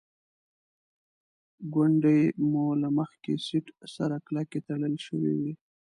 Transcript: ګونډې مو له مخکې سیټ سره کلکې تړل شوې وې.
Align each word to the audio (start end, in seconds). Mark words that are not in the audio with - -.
ګونډې 1.73 2.19
مو 2.49 2.65
له 2.81 2.89
مخکې 2.97 3.33
سیټ 3.45 3.65
سره 3.95 4.15
کلکې 4.27 4.59
تړل 4.67 4.95
شوې 5.05 5.33
وې. 5.39 5.53